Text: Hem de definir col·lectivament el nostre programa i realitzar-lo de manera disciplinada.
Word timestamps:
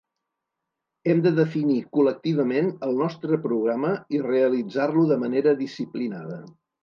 Hem 1.11 1.19
de 1.25 1.33
definir 1.39 1.75
col·lectivament 1.97 2.71
el 2.87 2.97
nostre 3.03 3.39
programa 3.45 3.93
i 4.19 4.23
realitzar-lo 4.25 5.07
de 5.11 5.19
manera 5.27 5.57
disciplinada. 5.63 6.41